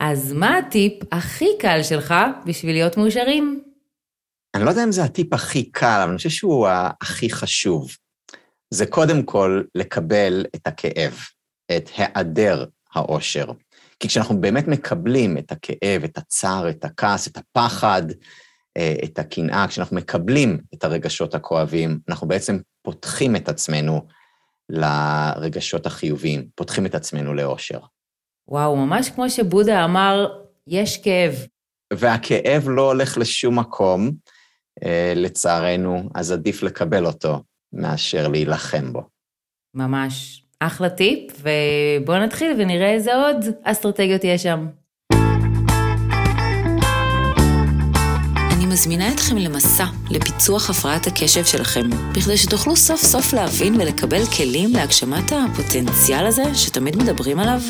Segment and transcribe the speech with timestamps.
[0.00, 2.14] אז מה הטיפ הכי קל שלך
[2.46, 3.64] בשביל להיות מאושרים?
[4.54, 6.68] אני לא יודע אם זה הטיפ הכי קל, אבל אני חושב שהוא
[7.00, 7.90] הכי חשוב.
[8.70, 11.18] זה קודם כל לקבל את הכאב,
[11.76, 13.46] את היעדר האושר.
[14.00, 18.02] כי כשאנחנו באמת מקבלים את הכאב, את הצער, את הכעס, את הפחד,
[18.76, 24.06] אה, את הקנאה, כשאנחנו מקבלים את הרגשות הכואבים, אנחנו בעצם פותחים את עצמנו
[24.68, 27.80] לרגשות החיוביים, פותחים את עצמנו לאושר.
[28.50, 30.26] וואו, ממש כמו שבודה אמר,
[30.66, 31.46] יש כאב.
[31.92, 34.10] והכאב לא הולך לשום מקום,
[34.84, 39.02] אה, לצערנו, אז עדיף לקבל אותו מאשר להילחם בו.
[39.74, 40.44] ממש.
[40.60, 44.66] אחלה טיפ, ובואו נתחיל ונראה איזה עוד אסטרטגיות יש שם.
[48.70, 55.32] מזמינה אתכם למסע לפיצוח הפרעת הקשב שלכם, בכדי שתוכלו סוף סוף להבין ולקבל כלים להגשמת
[55.32, 57.60] הפוטנציאל הזה שתמיד מדברים עליו.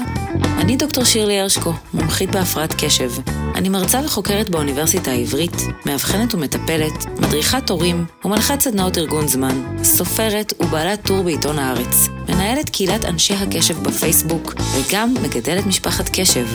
[0.59, 3.11] אני דוקטור שירלי הרשקו, מומחית בהפרעת קשב.
[3.55, 11.07] אני מרצה וחוקרת באוניברסיטה העברית, מאבחנת ומטפלת, מדריכת הורים ומנחת סדנאות ארגון זמן, סופרת ובעלת
[11.07, 16.47] טור בעיתון הארץ, מנהלת קהילת אנשי הקשב בפייסבוק וגם מגדלת משפחת קשב.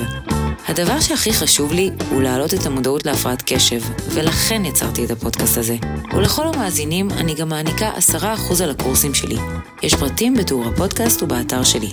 [0.68, 3.82] הדבר שהכי חשוב לי הוא להעלות את המודעות להפרעת קשב,
[4.14, 5.76] ולכן יצרתי את הפודקאסט הזה.
[6.14, 9.36] ולכל המאזינים אני גם מעניקה 10% על הקורסים שלי.
[9.84, 11.90] יש פרטים בתיאור הפודקאסט ובאתר שלי.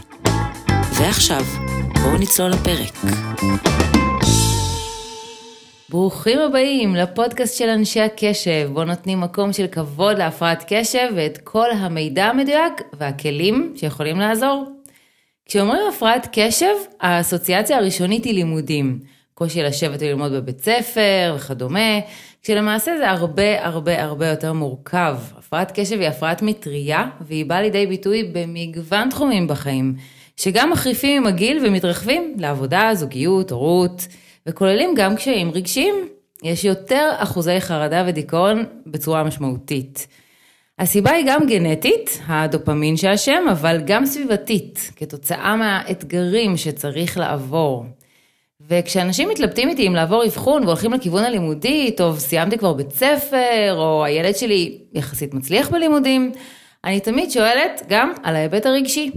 [0.98, 1.44] ועכשיו,
[2.02, 3.12] בואו נצלול לפרק.
[5.88, 11.70] ברוכים הבאים לפודקאסט של אנשי הקשב, בו נותנים מקום של כבוד להפרעת קשב ואת כל
[11.70, 14.81] המידע המדויק והכלים שיכולים לעזור.
[15.46, 19.00] כשאומרים הפרעת קשב, האסוציאציה הראשונית היא לימודים.
[19.34, 22.00] קושי לשבת וללמוד בבית ספר וכדומה,
[22.42, 25.16] כשלמעשה זה הרבה הרבה הרבה יותר מורכב.
[25.38, 29.94] הפרעת קשב היא הפרעת מטריה, והיא באה לידי ביטוי במגוון תחומים בחיים,
[30.36, 34.06] שגם מחריפים עם הגיל ומתרחבים לעבודה, זוגיות, הורות,
[34.46, 35.94] וכוללים גם קשיים רגשיים.
[36.42, 40.06] יש יותר אחוזי חרדה ודיכאון בצורה משמעותית.
[40.82, 47.84] הסיבה היא גם גנטית, הדופמין שאשם, אבל גם סביבתית, כתוצאה מהאתגרים שצריך לעבור.
[48.60, 54.04] וכשאנשים מתלבטים איתי אם לעבור אבחון והולכים לכיוון הלימודי, טוב, סיימתי כבר בית ספר, או
[54.04, 56.32] הילד שלי יחסית מצליח בלימודים,
[56.84, 59.10] אני תמיד שואלת גם על ההיבט הרגשי,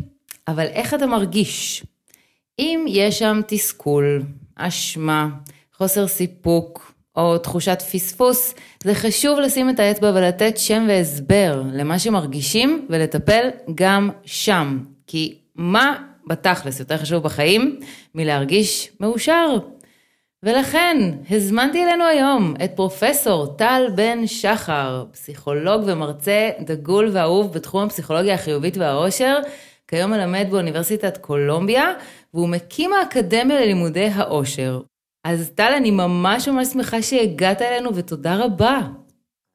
[0.48, 1.84] אבל איך אתה מרגיש?
[2.60, 4.24] אם יש שם תסכול,
[4.56, 5.28] אשמה,
[5.78, 12.88] חוסר סיפוק, או תחושת פספוס, זה חשוב לשים את האצבע ולתת שם והסבר למה שמרגישים
[12.90, 14.80] ולטפל גם שם.
[15.08, 15.96] כי מה
[16.28, 17.80] בתכלס יותר חשוב בחיים
[18.16, 19.58] מלהרגיש מאושר?
[20.44, 20.98] ולכן
[21.30, 28.78] הזמנתי אלינו היום את פרופסור טל בן שחר, פסיכולוג ומרצה דגול ואהוב בתחום הפסיכולוגיה החיובית
[28.78, 29.38] והאושר,
[29.88, 31.94] כיום מלמד באוניברסיטת קולומביה,
[32.34, 34.82] והוא מקים האקדמיה ללימודי האושר.
[35.26, 38.80] אז טל, אני ממש ממש שמחה שהגעת אלינו, ותודה רבה.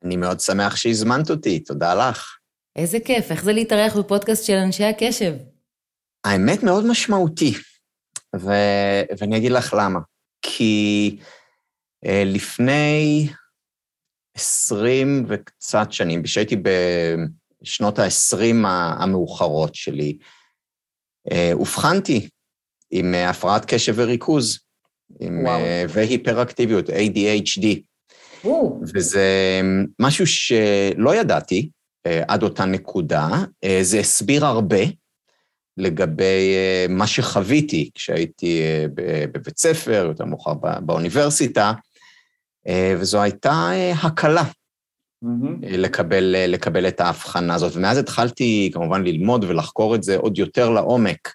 [0.05, 2.39] אני מאוד שמח שהזמנת אותי, תודה לך.
[2.77, 5.35] איזה כיף, איך זה להתארח בפודקאסט של אנשי הקשב?
[6.25, 7.53] האמת מאוד משמעותי,
[8.37, 8.51] ו...
[9.19, 10.01] ואני אגיד לך למה.
[10.43, 11.17] כי
[12.05, 13.29] אה, לפני
[14.37, 16.57] עשרים וקצת שנים, כשהייתי
[17.63, 18.67] בשנות ה-20
[19.01, 20.19] המאוחרות שלי,
[21.33, 22.29] אה, אובחנתי
[22.91, 24.70] עם הפרעת קשב וריכוז.
[25.21, 25.51] עם, uh,
[25.89, 27.67] והיפראקטיביות, ADHD.
[28.45, 28.81] וואו.
[28.95, 29.61] וזה
[29.99, 31.71] משהו שלא ידעתי
[32.09, 33.29] uh, עד אותה נקודה.
[33.83, 34.81] זה הסביר הרבה
[35.77, 36.55] לגבי
[36.89, 38.61] מה שחוויתי כשהייתי
[39.33, 41.73] בבית ספר, יותר מאוחר באוניברסיטה,
[42.99, 43.71] וזו הייתה
[44.03, 44.45] הקלה.
[45.25, 45.67] Mm-hmm.
[45.67, 47.77] לקבל, לקבל את ההבחנה הזאת.
[47.77, 51.35] ומאז התחלתי כמובן ללמוד ולחקור את זה עוד יותר לעומק.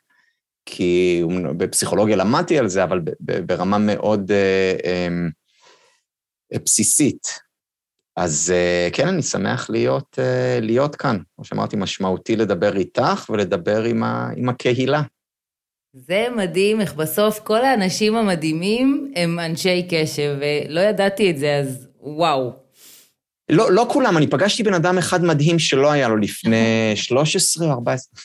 [0.66, 1.24] כי
[1.58, 5.30] בפסיכולוגיה למדתי על זה, אבל ברמה מאוד אה, אמ,
[6.53, 7.40] אה, בסיסית.
[8.18, 10.20] אז אה, כן, אני שמח להיות,
[10.62, 11.18] להיות כאן.
[11.36, 15.02] כמו שאמרתי, משמעותי לדבר איתך ולדבר עם, ה, עם הקהילה.
[15.94, 21.88] זה מדהים איך בסוף כל האנשים המדהימים הם אנשי קשב, ולא ידעתי את זה, אז
[22.00, 22.66] וואו.
[23.50, 27.72] לא, לא כולם, אני פגשתי בן אדם אחד מדהים שלא היה לו לפני 13 או
[27.72, 28.22] 14.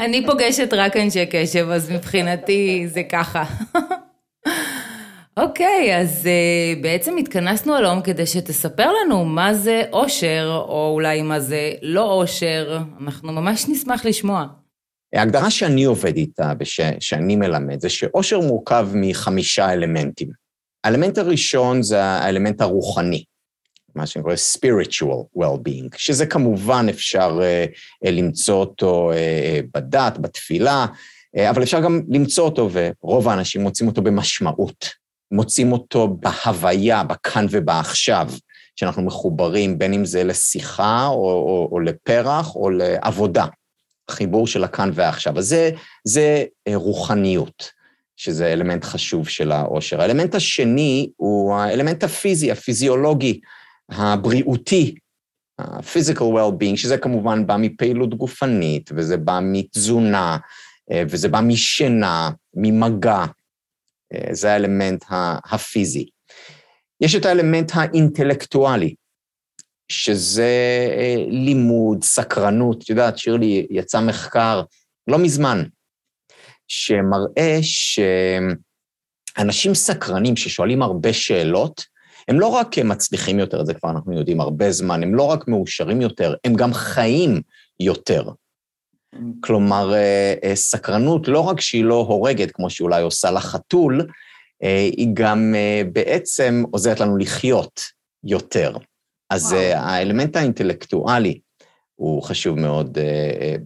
[0.00, 3.44] אני פוגשת רק אנשי קשב, אז מבחינתי זה ככה.
[5.36, 11.22] אוקיי, okay, אז uh, בעצם התכנסנו היום כדי שתספר לנו מה זה אושר, או אולי
[11.22, 14.46] מה זה לא אושר, אנחנו ממש נשמח לשמוע.
[15.14, 20.28] ההגדרה שאני עובד איתה ושאני מלמד זה שאושר מורכב מחמישה אלמנטים.
[20.84, 23.24] האלמנט הראשון זה האלמנט הרוחני.
[23.94, 30.86] מה שאני קורא spiritual well-being, שזה כמובן אפשר uh, למצוא אותו uh, בדת, בתפילה,
[31.50, 35.02] אבל אפשר גם למצוא אותו, ורוב האנשים מוצאים אותו במשמעות.
[35.32, 38.30] מוצאים אותו בהוויה, בכאן ובעכשיו,
[38.76, 43.46] שאנחנו מחוברים, בין אם זה לשיחה או, או, או לפרח או לעבודה,
[44.10, 45.38] חיבור של הכאן ועכשיו.
[45.38, 45.70] אז זה,
[46.04, 46.44] זה
[46.74, 47.70] רוחניות,
[48.16, 50.00] שזה אלמנט חשוב של העושר.
[50.00, 53.40] האלמנט השני הוא האלמנט הפיזי, הפיזיולוגי,
[53.94, 54.94] הבריאותי,
[55.58, 60.36] ה-physical well-being, שזה כמובן בא מפעילות גופנית, וזה בא מתזונה,
[60.94, 63.24] וזה בא משינה, ממגע,
[64.30, 65.04] זה האלמנט
[65.50, 66.08] הפיזי.
[67.00, 68.94] יש את האלמנט האינטלקטואלי,
[69.88, 70.48] שזה
[70.98, 72.82] אה, לימוד, סקרנות.
[72.82, 74.62] את יודעת, שירלי, יצא מחקר
[75.08, 75.64] לא מזמן,
[76.68, 77.58] שמראה
[79.38, 81.91] שאנשים סקרנים ששואלים הרבה שאלות,
[82.28, 85.48] הם לא רק מצליחים יותר, את זה כבר אנחנו יודעים הרבה זמן, הם לא רק
[85.48, 87.40] מאושרים יותר, הם גם חיים
[87.80, 88.22] יותר.
[89.40, 94.06] כלומר, אה, אה, סקרנות, לא רק שהיא לא הורגת, כמו שאולי עושה לחתול,
[94.62, 95.54] אה, היא גם
[95.92, 97.80] בעצם עוזרת לנו לחיות
[98.24, 98.76] יותר.
[99.30, 99.62] אז וואו.
[99.62, 101.40] האלמנט האינטלקטואלי
[102.02, 102.98] הוא חשוב מאוד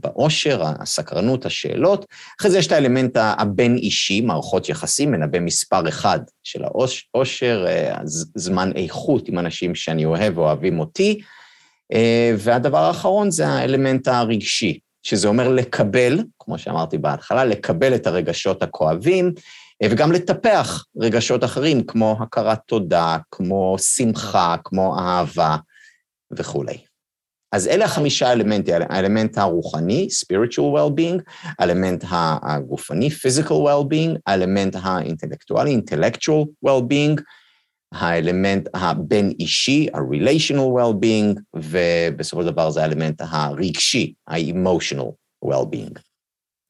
[0.01, 2.07] באושר, הסקרנות, השאלות.
[2.41, 7.67] אחרי זה יש את האלמנט הבין-אישי, מערכות יחסים, מנבא מספר אחד של האושר,
[8.35, 11.21] זמן איכות עם אנשים שאני אוהב ואוהבים אותי.
[12.39, 19.33] והדבר האחרון זה האלמנט הרגשי, שזה אומר לקבל, כמו שאמרתי בהתחלה, לקבל את הרגשות הכואבים,
[19.83, 25.57] אה, וגם לטפח רגשות אחרים, כמו הכרת תודה, כמו שמחה, כמו אהבה
[26.39, 26.86] וכולי.
[27.53, 31.23] אז אלה החמישה אלמנטים, האלמנט הרוחני, spiritual well-being,
[31.59, 37.21] האלמנט הגופני, physical well-being, האלמנט האינטלקטואלי, intellectual well-being,
[37.93, 45.11] האלמנט הבין-אישי, ה-relational well-being, ובסופו של דבר זה האלמנט הרגשי, ה-emotional
[45.45, 45.99] well-being.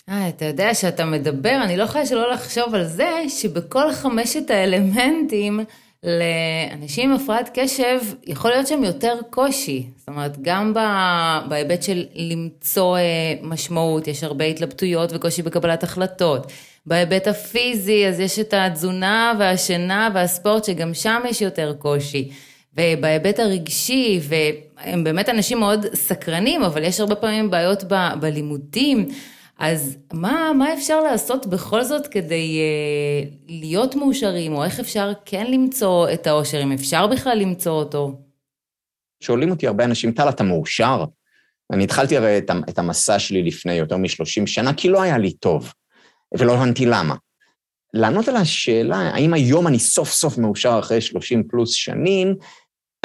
[0.09, 5.61] אה, אתה יודע, שאתה מדבר, אני לא יכולה שלא לחשוב על זה שבכל חמשת האלמנטים,
[6.07, 9.87] לאנשים עם הפרעת קשב, יכול להיות שם יותר קושי.
[9.97, 10.75] זאת אומרת, גם
[11.49, 13.03] בהיבט של למצוא אה,
[13.43, 16.53] משמעות, יש הרבה התלבטויות וקושי בקבלת החלטות.
[16.87, 22.31] בהיבט הפיזי, אז יש את התזונה והשינה והספורט, שגם שם יש יותר קושי.
[22.77, 29.09] ובהיבט הרגשי, והם באמת אנשים מאוד סקרנים, אבל יש הרבה פעמים בעיות ב, בלימודים.
[29.59, 35.47] אז מה, מה אפשר לעשות בכל זאת כדי uh, להיות מאושרים, או איך אפשר כן
[35.51, 38.21] למצוא את האושר, אם אפשר בכלל למצוא אותו?
[39.21, 41.05] שואלים אותי הרבה אנשים, טל, אתה מאושר?
[41.73, 42.39] אני התחלתי הרי
[42.69, 45.73] את המסע שלי לפני יותר מ-30 שנה, כי לא היה לי טוב.
[46.39, 47.15] ולא הבנתי למה.
[47.95, 52.35] לענות על השאלה, האם היום אני סוף סוף מאושר אחרי 30 פלוס שנים,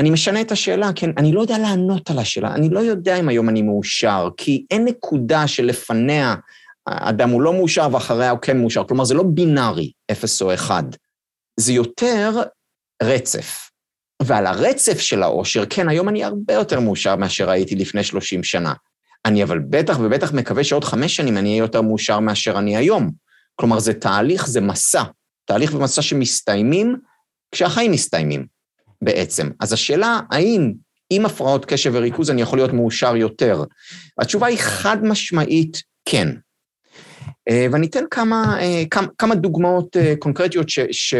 [0.02, 3.30] אני משנה את השאלה, כן, אני לא יודע לענות על השאלה, אני לא יודע אם
[3.30, 6.36] היום אני מאושר, כי אין נקודה שלפניה
[6.86, 10.84] אדם הוא לא מאושר ואחריה הוא כן מאושר, כלומר זה לא בינארי, אפס או אחד,
[11.60, 12.42] זה יותר
[13.04, 13.70] רצף.
[14.24, 18.74] ועל הרצף של האושר, כן, היום אני הרבה יותר מאושר מאשר הייתי לפני 30 שנה.
[19.26, 23.12] אני אבל בטח ובטח מקווה שעוד חמש שנים אני אהיה יותר מאושר מאשר אני היום.
[23.56, 25.04] כלומר, זה תהליך, זה מסע.
[25.46, 26.96] תהליך ומסע שמסתיימים
[27.52, 28.61] כשהחיים מסתיימים
[29.02, 29.50] בעצם.
[29.60, 30.74] אז השאלה, האם
[31.10, 33.64] עם הפרעות קשב וריכוז אני יכול להיות מאושר יותר?
[34.20, 36.28] התשובה היא חד משמעית כן.
[37.50, 41.16] אה, ואני אתן כמה, אה, כמה, כמה דוגמאות אה, קונקרטיות ש, ש,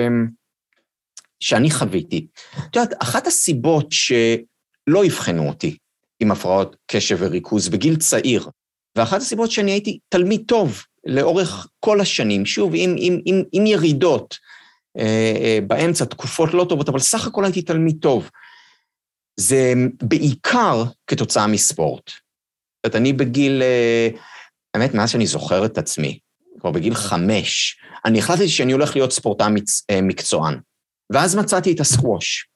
[1.40, 2.28] שאני חוויתי.
[2.70, 5.78] את יודעת, אחת הסיבות שלא אבחנו אותי
[6.20, 8.50] עם הפרעות קשב וריכוז בגיל צעיר.
[8.96, 14.38] ואחת הסיבות שאני הייתי תלמיד טוב לאורך כל השנים, שוב, עם, עם, עם, עם ירידות
[15.68, 18.30] באמצע, תקופות לא טובות, אבל סך הכל הייתי תלמיד טוב.
[19.40, 22.08] זה בעיקר כתוצאה מספורט.
[22.08, 24.10] זאת אומרת, אני בגיל, אה,
[24.74, 26.20] האמת, מאז שאני זוכר את עצמי,
[26.60, 29.48] כבר בגיל חמש, אני החלטתי שאני הולך להיות ספורטאי
[29.90, 30.60] אה, מקצוען.
[31.14, 32.48] ואז מצאתי את הסקווש.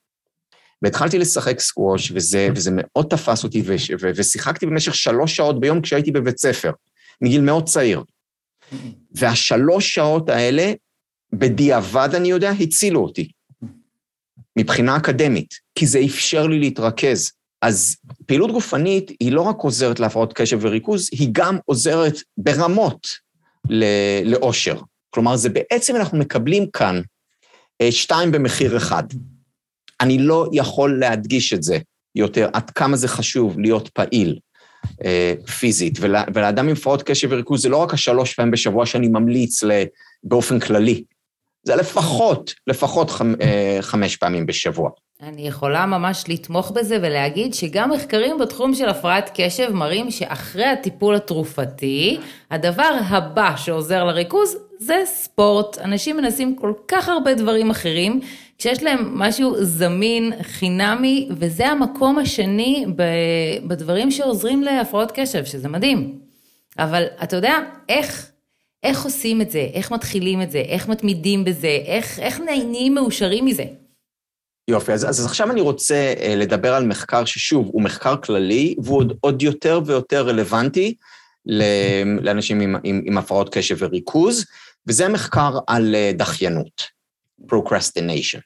[0.82, 5.82] והתחלתי לשחק סקווש, וזה, וזה מאוד תפס אותי, ו, ו, ושיחקתי במשך שלוש שעות ביום
[5.82, 6.72] כשהייתי בבית ספר,
[7.22, 8.04] מגיל מאוד צעיר.
[9.12, 10.74] והשלוש שעות האלה,
[11.38, 13.30] בדיעבד, אני יודע, הצילו אותי,
[14.58, 17.32] מבחינה אקדמית, כי זה אפשר לי להתרכז.
[17.62, 23.08] אז פעילות גופנית היא לא רק עוזרת להפרעות קשב וריכוז, היא גם עוזרת ברמות
[24.24, 24.80] לאושר.
[25.10, 27.02] כלומר, זה בעצם אנחנו מקבלים כאן
[27.82, 29.04] אה, שתיים במחיר אחד.
[30.02, 31.78] אני לא יכול להדגיש את זה
[32.16, 34.40] יותר, עד כמה זה חשוב להיות פעיל
[35.06, 39.08] אה, פיזית, ול, ולאדם עם הפרעות קשב וריכוז זה לא רק השלוש פעמים בשבוע שאני
[39.08, 39.64] ממליץ
[40.24, 41.04] באופן כללי,
[41.66, 44.90] זה לפחות, לפחות חמ, אה, חמש פעמים בשבוע.
[45.22, 51.16] אני יכולה ממש לתמוך בזה ולהגיד שגם מחקרים בתחום של הפרעת קשב מראים שאחרי הטיפול
[51.16, 52.20] התרופתי,
[52.52, 55.78] הדבר הבא שעוזר לריכוז זה ספורט.
[55.78, 58.20] אנשים מנסים כל כך הרבה דברים אחרים,
[58.58, 62.86] כשיש להם משהו זמין, חינמי, וזה המקום השני
[63.68, 66.20] בדברים שעוזרים להפרעות קשב, שזה מדהים.
[66.80, 67.58] אבל אתה יודע,
[67.90, 68.32] איך,
[68.86, 69.68] איך עושים את זה?
[69.74, 70.58] איך מתחילים את זה?
[70.58, 71.78] איך מתמידים בזה?
[71.86, 73.64] איך, איך נהיים מאושרים מזה?
[74.70, 78.98] יופי, אז, אז עכשיו אני רוצה uh, לדבר על מחקר ששוב, הוא מחקר כללי, והוא
[78.98, 80.96] עוד, עוד יותר ויותר רלוונטי
[82.22, 84.46] לאנשים עם, עם, עם הפרעות קשב וריכוז,
[84.88, 86.82] וזה מחקר על uh, דחיינות,
[87.52, 88.40] procrastination.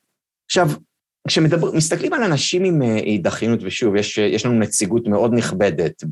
[0.45, 0.69] עכשיו,
[1.27, 6.03] כשמסתכלים על אנשים עם uh, דחיינות, ושוב, יש, יש לנו נציגות מאוד נכבדת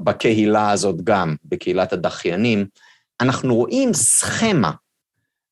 [0.00, 2.66] בקהילה הזאת גם, בקהילת הדחיינים,
[3.20, 4.72] אנחנו רואים סכמה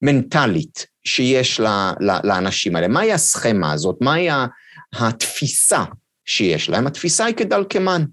[0.02, 1.60] מנטלית שיש
[2.24, 2.88] לאנשים האלה.
[2.88, 3.96] מהי הסכמה הזאת?
[4.00, 4.28] מהי
[4.92, 5.84] התפיסה
[6.24, 6.86] שיש להם?
[6.86, 8.04] התפיסה היא כדלקמן,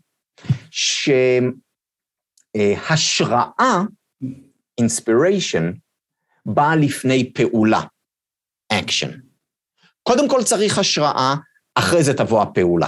[2.58, 3.84] שהשראה,
[4.82, 5.64] inspiration,
[6.46, 7.82] באה לפני פעולה,
[8.74, 9.10] action.
[10.04, 11.36] קודם כל צריך השראה,
[11.76, 12.88] אחרי זה תבוא הפעולה.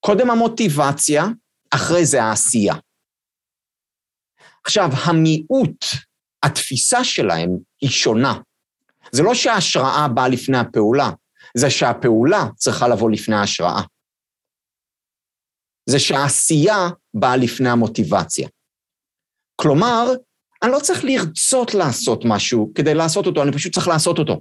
[0.00, 1.24] קודם המוטיבציה,
[1.70, 2.74] אחרי זה העשייה.
[4.64, 5.84] עכשיו, המיעוט
[6.42, 7.50] התפיסה שלהם
[7.80, 8.40] היא שונה.
[9.12, 11.10] זה לא שההשראה באה לפני הפעולה,
[11.56, 13.82] זה שהפעולה צריכה לבוא לפני ההשראה.
[15.86, 18.48] זה שהעשייה באה לפני המוטיבציה.
[19.56, 20.12] כלומר,
[20.62, 24.40] אני לא צריך לרצות לעשות משהו כדי לעשות אותו, אני פשוט צריך לעשות אותו.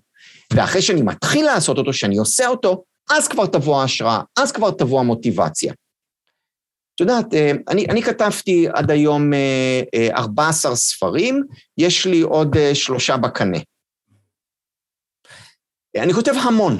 [0.54, 5.00] ואחרי שאני מתחיל לעשות אותו, שאני עושה אותו, אז כבר תבוא ההשראה, אז כבר תבוא
[5.00, 5.74] המוטיבציה.
[7.01, 9.31] יודעת, אה, אני, אני כתבתי עד היום
[10.13, 11.43] 14 אה, אה, ספרים,
[11.77, 13.58] יש לי עוד שלושה בקנה.
[15.98, 16.77] אני כותב המון.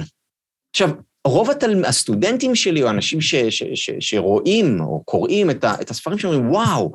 [0.70, 0.90] עכשיו,
[1.26, 1.84] רוב התל...
[1.84, 3.34] הסטודנטים שלי, או אנשים ש...
[3.34, 3.62] ש...
[3.74, 3.90] ש...
[4.00, 5.74] שרואים או קוראים את, ה...
[5.80, 6.92] את הספרים שאומרים, וואו,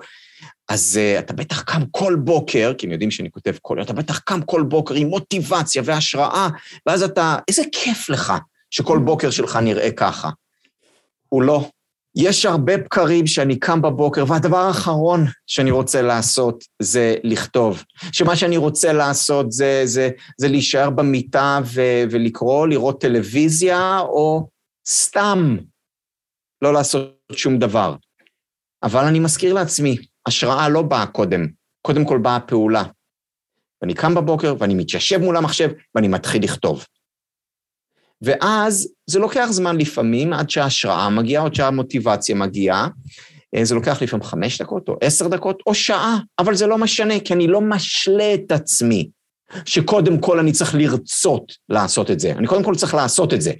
[0.69, 3.93] אז uh, אתה בטח קם כל בוקר, כי הם יודעים שאני כותב כל יום, אתה
[3.93, 6.50] בטח קם כל בוקר עם מוטיבציה והשראה,
[6.86, 8.34] ואז אתה, איזה כיף לך
[8.72, 10.29] שכל בוקר שלך נראה ככה.
[11.29, 11.69] הוא לא.
[12.19, 17.83] יש הרבה בקרים שאני קם בבוקר, והדבר האחרון שאני רוצה לעשות זה לכתוב.
[18.12, 21.81] שמה שאני רוצה לעשות זה, זה, זה להישאר במיטה ו,
[22.12, 24.47] ולקרוא, לראות טלוויזיה, או
[24.88, 25.57] סתם
[26.62, 27.95] לא לעשות שום דבר.
[28.83, 31.47] אבל אני מזכיר לעצמי, השראה לא באה קודם,
[31.81, 32.83] קודם כל באה פעולה.
[33.81, 36.86] ואני קם בבוקר ואני מתיישב מול המחשב ואני מתחיל לכתוב.
[38.21, 42.88] ואז זה לוקח זמן לפעמים עד שההשראה מגיעה, עד שהמוטיבציה מגיעה.
[43.55, 47.19] אה, זה לוקח לפעמים חמש דקות או עשר דקות או שעה, אבל זה לא משנה,
[47.19, 49.09] כי אני לא משלה את עצמי
[49.65, 52.31] שקודם כל אני צריך לרצות לעשות את זה.
[52.31, 53.53] אני קודם כל צריך לעשות את זה.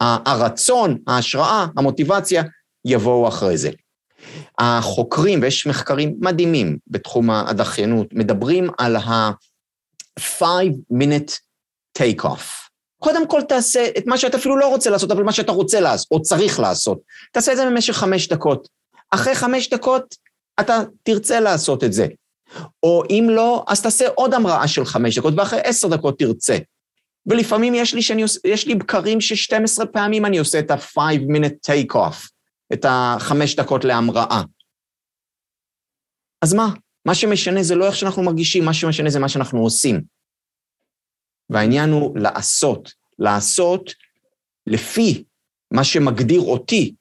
[0.00, 2.42] הרצון, ההשראה, המוטיבציה,
[2.84, 3.70] יבואו אחרי זה.
[4.58, 11.38] החוקרים, ויש מחקרים מדהימים בתחום הדחיינות, מדברים על ה-five minute
[11.98, 12.63] take off.
[13.04, 16.08] קודם כל תעשה את מה שאתה אפילו לא רוצה לעשות, אבל מה שאתה רוצה לעשות,
[16.10, 16.98] או צריך לעשות.
[17.32, 18.68] תעשה את זה במשך חמש דקות.
[19.10, 20.14] אחרי חמש דקות
[20.60, 22.06] אתה תרצה לעשות את זה.
[22.82, 26.58] או אם לא, אז תעשה עוד המראה של חמש דקות, ואחרי עשר דקות תרצה.
[27.26, 31.94] ולפעמים יש לי, שאני, יש לי בקרים ש-12 פעמים אני עושה את ה-5 minute take
[31.94, 32.28] off,
[32.72, 34.42] את החמש דקות להמראה.
[36.42, 36.68] אז מה?
[37.06, 40.13] מה שמשנה זה לא איך שאנחנו מרגישים, מה שמשנה זה מה שאנחנו עושים.
[41.50, 43.90] והעניין הוא לעשות, לעשות
[44.66, 45.24] לפי
[45.70, 46.94] מה שמגדיר אותי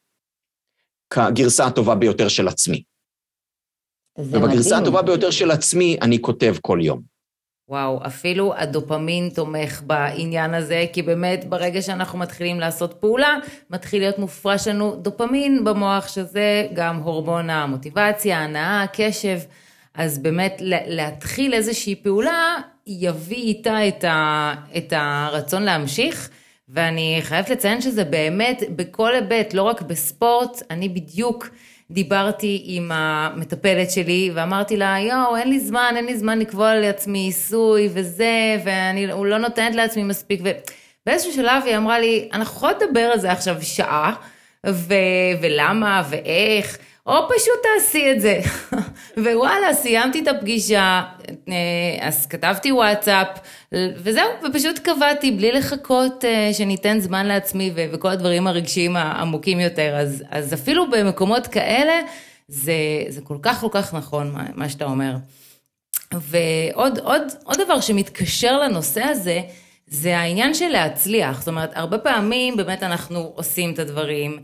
[1.10, 2.84] כגרסה הטובה ביותר של עצמי.
[4.18, 7.14] ובגרסה הטובה ביותר של עצמי אני כותב כל יום.
[7.70, 13.38] וואו, אפילו הדופמין תומך בעניין הזה, כי באמת ברגע שאנחנו מתחילים לעשות פעולה,
[13.70, 19.40] מתחיל להיות מופרש לנו דופמין במוח, שזה גם הורמון המוטיבציה, ההנאה, הקשב.
[19.96, 22.56] אז באמת להתחיל איזושהי פעולה
[22.88, 26.30] יביא איתה את, ה, את הרצון להמשיך.
[26.70, 31.50] ואני חייבת לציין שזה באמת בכל היבט, לא רק בספורט, אני בדיוק
[31.92, 37.20] דיברתי עם המטפלת שלי ואמרתי לה, יואו, אין לי זמן, אין לי זמן לקבוע לעצמי
[37.20, 40.42] עיסוי וזה, ואני לא נותנת לעצמי מספיק.
[40.42, 44.14] ובאיזשהו שלב היא אמרה לי, אנחנו יכולות לדבר על זה עכשיו שעה,
[44.66, 44.94] ו-
[45.42, 46.78] ולמה ואיך.
[47.06, 48.40] או פשוט תעשי את זה.
[49.24, 51.04] ווואלה, סיימתי את הפגישה,
[51.50, 51.54] אה,
[52.00, 53.28] אז כתבתי וואטסאפ,
[53.74, 59.96] וזהו, ופשוט קבעתי בלי לחכות אה, שניתן זמן לעצמי וכל הדברים הרגשיים העמוקים יותר.
[59.96, 61.94] אז, אז אפילו במקומות כאלה,
[62.48, 62.74] זה,
[63.10, 65.16] זה כל כך כל כך נכון מה, מה שאתה אומר.
[66.14, 69.42] ועוד עוד, עוד דבר שמתקשר לנושא הזה,
[69.88, 71.40] זה העניין של להצליח.
[71.40, 74.40] זאת אומרת, הרבה פעמים באמת אנחנו עושים את הדברים,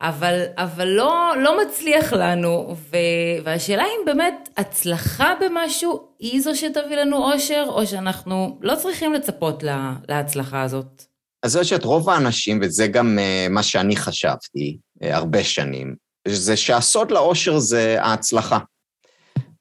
[0.00, 2.96] אבל, אבל לא, לא מצליח לנו, ו,
[3.44, 9.62] והשאלה אם באמת הצלחה במשהו היא זו שתביא לנו אושר, או שאנחנו לא צריכים לצפות
[9.62, 11.02] לה, להצלחה הזאת.
[11.42, 15.94] אז זה שאת רוב האנשים, וזה גם uh, מה שאני חשבתי uh, הרבה שנים,
[16.28, 18.58] זה שהסוד לאושר זה ההצלחה.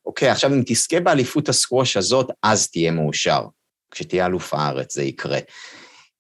[0.06, 3.42] אוקיי, עכשיו אם תזכה באליפות הסקווש הזאת, אז תהיה מאושר.
[3.92, 5.40] כשתהיה אלוף הארץ זה יקרה.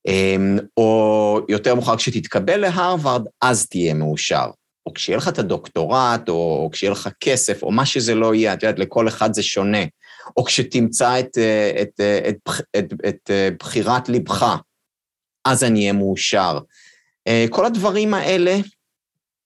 [0.07, 4.47] אמ, או יותר מאוחר, כשתתקבל להרווארד, אז תהיה מאושר.
[4.85, 8.63] או כשיהיה לך את הדוקטורט, או, כשיהיה לך כסף, או מה שזה לא יהיה, את
[8.63, 9.83] יודעת, לכל אחד זה שונה.
[10.37, 14.55] או כשתמצא את, אה, את, אה, את, את, את, את אה, בחירת ליבך,
[15.45, 16.59] אז אני אהיה מאושר.
[17.49, 18.57] כל הדברים האלה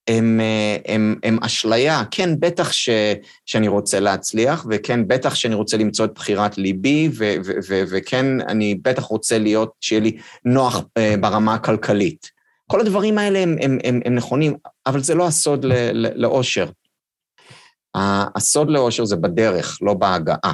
[0.07, 0.39] הם,
[0.85, 2.03] הם, הם אשליה.
[2.11, 2.89] כן, בטח ש,
[3.45, 8.41] שאני רוצה להצליח, וכן, בטח שאני רוצה למצוא את בחירת ליבי, ו, ו, ו, וכן,
[8.41, 12.31] אני בטח רוצה להיות, שיהיה לי נוח אה, ברמה הכלכלית.
[12.71, 16.69] כל הדברים האלה הם, הם, הם, הם נכונים, אבל זה לא הסוד לאושר.
[18.35, 20.53] הסוד לאושר זה בדרך, לא בהגעה.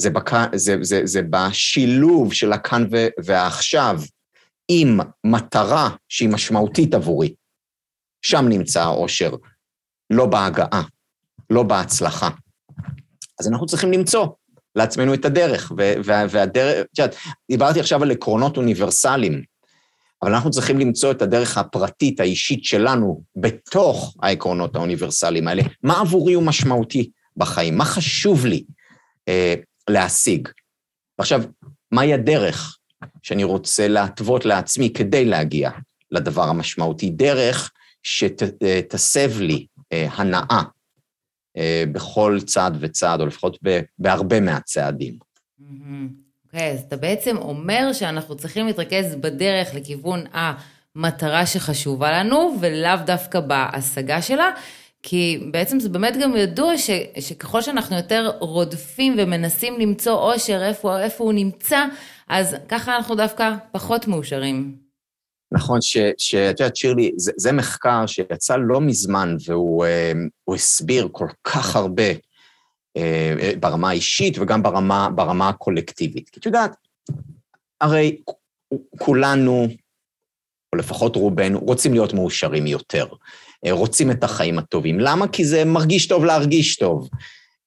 [0.00, 0.30] זה, בק...
[0.54, 2.86] זה, זה, זה בשילוב של הכאן
[3.24, 4.00] והעכשיו
[4.68, 7.34] עם מטרה שהיא משמעותית עבורי.
[8.22, 9.30] שם נמצא האושר,
[10.10, 10.82] לא בהגעה,
[11.50, 12.28] לא בהצלחה.
[13.40, 14.26] אז אנחנו צריכים למצוא
[14.76, 15.72] לעצמנו את הדרך,
[16.04, 17.16] והדרך, את יודעת,
[17.50, 19.42] דיברתי עכשיו על עקרונות אוניברסליים,
[20.22, 25.62] אבל אנחנו צריכים למצוא את הדרך הפרטית, האישית שלנו, בתוך העקרונות האוניברסליים האלה.
[25.82, 27.78] מה עבורי הוא משמעותי בחיים?
[27.78, 28.64] מה חשוב לי
[29.28, 29.54] אה,
[29.90, 30.48] להשיג?
[31.18, 31.42] ועכשיו,
[31.92, 32.76] מהי הדרך
[33.22, 35.70] שאני רוצה להתוות לעצמי כדי להגיע
[36.10, 37.10] לדבר המשמעותי?
[37.10, 37.70] דרך
[38.02, 40.62] שתסב לי אה, הנאה
[41.56, 43.58] אה, בכל צעד וצעד, או לפחות
[43.98, 45.18] בהרבה מהצעדים.
[46.46, 52.96] אוקיי, okay, אז אתה בעצם אומר שאנחנו צריכים להתרכז בדרך לכיוון המטרה שחשובה לנו, ולאו
[53.06, 54.50] דווקא בהשגה שלה,
[55.02, 56.90] כי בעצם זה באמת גם ידוע ש,
[57.20, 61.84] שככל שאנחנו יותר רודפים ומנסים למצוא אושר איפה, איפה הוא נמצא,
[62.28, 64.89] אז ככה אנחנו דווקא פחות מאושרים.
[65.52, 70.12] נכון, שאת יודעת, שירלי, זה, זה מחקר שיצא לא מזמן, והוא אה,
[70.54, 72.10] הסביר כל כך הרבה
[72.96, 76.28] אה, אה, ברמה האישית וגם ברמה, ברמה הקולקטיבית.
[76.28, 76.76] כי את יודעת,
[77.80, 78.16] הרי
[78.98, 79.68] כולנו,
[80.72, 83.06] או לפחות רובנו, רוצים להיות מאושרים יותר,
[83.70, 85.00] רוצים את החיים הטובים.
[85.00, 85.28] למה?
[85.28, 87.08] כי זה מרגיש טוב להרגיש טוב.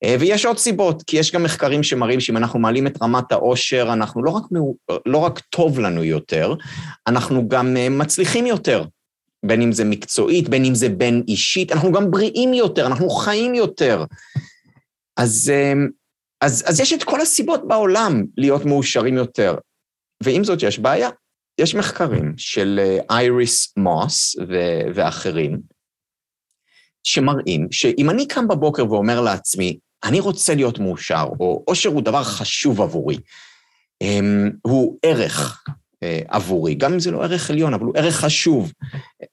[0.04, 3.90] אה, ויש עוד סיבות, כי יש גם מחקרים שמראים שאם אנחנו מעלים את רמת העושר,
[3.94, 4.44] אנחנו לא רק,
[5.06, 6.54] לא רק טוב לנו יותר,
[7.08, 8.86] אנחנו גם אה, מצליחים יותר,
[9.46, 13.56] בין אם זה מקצועית, בין אם זה בין אישית, אנחנו גם בריאים יותר, אנחנו חיים
[13.56, 14.06] יותר.
[15.18, 15.74] אז, אה,
[16.42, 19.56] אז, אז יש את כל הסיבות בעולם להיות מאושרים יותר.
[20.24, 21.10] ועם זאת, יש בעיה.
[21.58, 24.36] יש מחקרים של אייריס מוס
[24.96, 25.60] ואחרים,
[27.04, 32.24] שמראים שאם אני קם בבוקר ואומר לעצמי, אני רוצה להיות מאושר, או אושר הוא דבר
[32.24, 33.18] חשוב עבורי.
[34.02, 35.64] אמ, הוא ערך
[36.04, 38.72] אה, עבורי, גם אם זה לא ערך עליון, אבל הוא ערך חשוב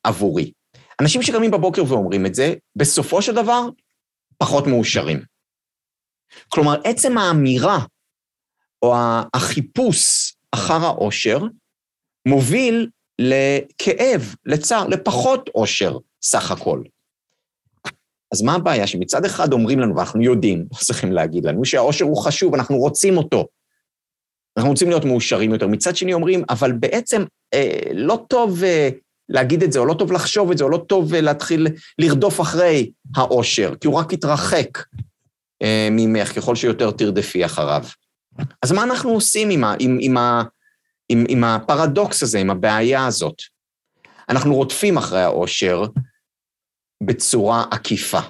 [0.04, 0.52] עבורי.
[1.00, 3.68] אנשים שקמים בבוקר ואומרים את זה, בסופו של דבר,
[4.38, 5.22] פחות מאושרים.
[6.48, 7.78] כלומר, עצם האמירה
[8.82, 8.94] או
[9.34, 11.38] החיפוש אחר האושר
[12.28, 16.82] מוביל לכאב, לצער, לפחות אושר סך הכל.
[18.32, 18.86] אז מה הבעיה?
[18.86, 23.16] שמצד אחד אומרים לנו, ואנחנו יודעים, לא צריכים להגיד לנו, שהאושר הוא חשוב, אנחנו רוצים
[23.16, 23.46] אותו.
[24.56, 25.66] אנחנו רוצים להיות מאושרים יותר.
[25.66, 28.88] מצד שני אומרים, אבל בעצם אה, לא טוב אה,
[29.28, 31.66] להגיד את זה, או לא טוב לחשוב את זה, או לא טוב אה, להתחיל
[31.98, 34.78] לרדוף אחרי האושר, כי הוא רק יתרחק
[35.62, 37.84] אה, ממך ככל שיותר תרדפי אחריו.
[38.62, 40.42] אז מה אנחנו עושים עם, ה, עם, עם, ה,
[41.08, 43.42] עם, עם הפרדוקס הזה, עם הבעיה הזאת?
[44.28, 45.84] אנחנו רודפים אחרי האושר,
[47.02, 48.20] בצורה עקיפה,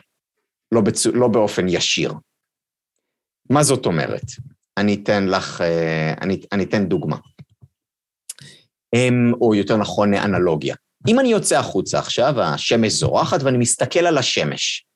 [0.72, 1.06] לא, בצ...
[1.06, 2.12] לא באופן ישיר.
[3.50, 4.24] מה זאת אומרת?
[4.76, 7.16] אני אתן לך, אה, אני, אני אתן דוגמה.
[8.94, 10.74] אמ, או יותר נכון, אנלוגיה.
[11.08, 14.86] אם אני יוצא החוצה עכשיו, השמש זורחת ואני מסתכל על השמש,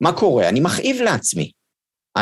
[0.00, 0.48] מה קורה?
[0.48, 1.50] אני מכאיב לעצמי.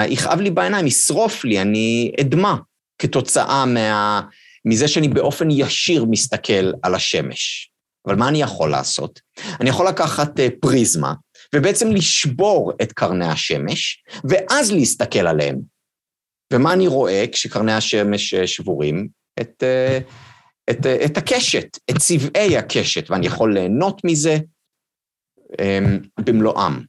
[0.08, 2.56] יכאב לי בעיניים, ישרוף לי, אני אדמה
[2.98, 4.20] כתוצאה מה...
[4.64, 7.70] מזה שאני באופן ישיר מסתכל על השמש.
[8.06, 9.20] אבל מה אני יכול לעשות?
[9.60, 11.14] אני יכול לקחת אה, פריזמה,
[11.54, 15.60] ובעצם לשבור את קרני השמש, ואז להסתכל עליהם.
[16.52, 19.08] ומה אני רואה כשקרני השמש אה, שבורים?
[19.40, 19.98] את, אה,
[20.70, 24.38] את, את הקשת, את צבעי הקשת, ואני יכול ליהנות מזה
[25.60, 26.84] אמ, במלואם.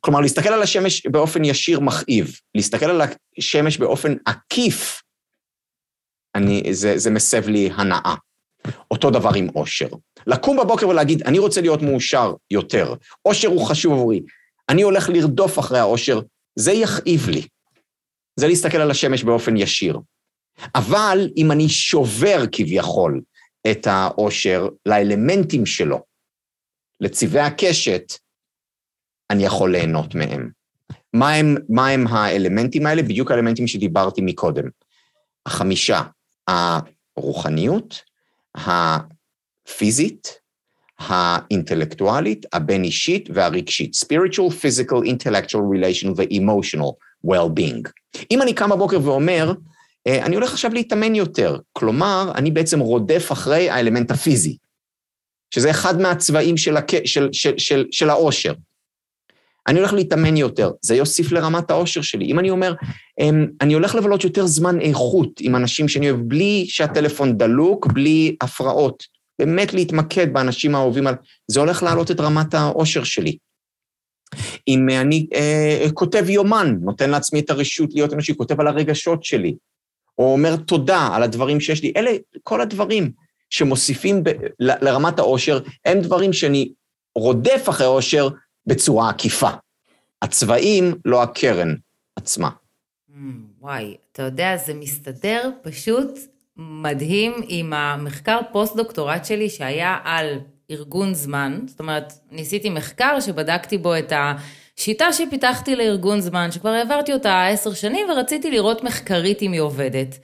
[0.00, 3.02] כלומר, להסתכל על השמש באופן ישיר מכאיב, להסתכל על
[3.38, 5.02] השמש באופן עקיף,
[6.34, 8.14] אני, זה, זה מסב לי הנאה.
[8.90, 9.88] אותו דבר עם אושר.
[10.26, 14.20] לקום בבוקר ולהגיד, אני רוצה להיות מאושר יותר, אושר הוא חשוב עבורי,
[14.68, 16.20] אני הולך לרדוף אחרי האושר,
[16.56, 17.42] זה יכאיב לי.
[18.36, 19.98] זה להסתכל על השמש באופן ישיר.
[20.74, 23.20] אבל אם אני שובר כביכול
[23.70, 26.02] את האושר לאלמנטים שלו,
[27.00, 28.12] לצבעי הקשת,
[29.30, 30.50] אני יכול ליהנות מהם.
[31.12, 33.02] מה הם, מה הם האלמנטים האלה?
[33.02, 34.68] בדיוק האלמנטים שדיברתי מקודם.
[35.46, 36.02] החמישה,
[37.16, 38.02] הרוחניות,
[38.54, 40.38] הפיזית,
[40.98, 43.92] האינטלקטואלית, הבין-אישית והרגשית.
[43.94, 46.92] spiritual, physical, intellectual, relational ו-emotional
[47.26, 47.90] well-being.
[48.30, 49.52] אם אני קם בבוקר ואומר,
[50.06, 54.56] אה, אני הולך עכשיו להתאמן יותר, כלומר, אני בעצם רודף אחרי האלמנט הפיזי,
[55.54, 57.06] שזה אחד מהצבעים של, הק...
[57.06, 58.52] של, של, של, של האושר.
[59.68, 62.24] אני הולך להתאמן יותר, זה יוסיף לרמת האושר שלי.
[62.24, 62.74] אם אני אומר,
[63.20, 68.36] אמ, אני הולך לבלות יותר זמן איכות עם אנשים שאני אוהב, בלי שהטלפון דלוק, בלי
[68.40, 69.04] הפרעות.
[69.38, 71.04] באמת להתמקד באנשים האהובים,
[71.48, 73.36] זה הולך להעלות את רמת האושר שלי.
[74.68, 79.54] אם אני אה, כותב יומן, נותן לעצמי את הרשות להיות אנושי, כותב על הרגשות שלי,
[80.18, 82.10] או אומר תודה על הדברים שיש לי, אלה
[82.42, 83.10] כל הדברים
[83.50, 84.28] שמוסיפים ב,
[84.60, 86.72] ל, לרמת האושר, הם דברים שאני
[87.14, 88.28] רודף אחרי האושר
[88.68, 89.50] בצורה עקיפה.
[90.22, 91.74] הצבעים, לא הקרן
[92.16, 92.48] עצמה.
[93.10, 93.14] Mm,
[93.60, 96.18] וואי, אתה יודע, זה מסתדר פשוט
[96.56, 100.38] מדהים עם המחקר פוסט-דוקטורט שלי שהיה על
[100.70, 101.60] ארגון זמן.
[101.66, 107.74] זאת אומרת, ניסיתי מחקר שבדקתי בו את השיטה שפיתחתי לארגון זמן, שכבר העברתי אותה עשר
[107.74, 110.18] שנים ורציתי לראות מחקרית אם היא עובדת.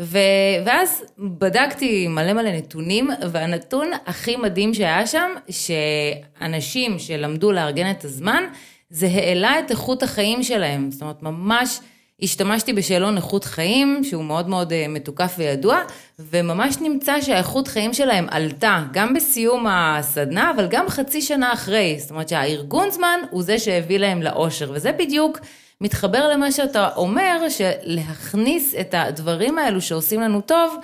[0.00, 0.18] ו...
[0.64, 8.44] ואז בדקתי מלא מלא נתונים, והנתון הכי מדהים שהיה שם, שאנשים שלמדו לארגן את הזמן,
[8.90, 10.90] זה העלה את איכות החיים שלהם.
[10.90, 11.80] זאת אומרת, ממש
[12.22, 15.82] השתמשתי בשאלון איכות חיים, שהוא מאוד מאוד אה, מתוקף וידוע,
[16.18, 21.96] וממש נמצא שהאיכות חיים שלהם עלתה, גם בסיום הסדנה, אבל גם חצי שנה אחרי.
[21.98, 25.38] זאת אומרת שהארגון זמן הוא זה שהביא להם לאושר, וזה בדיוק...
[25.80, 30.76] מתחבר למה שאתה אומר, שלהכניס את הדברים האלו שעושים לנו טוב,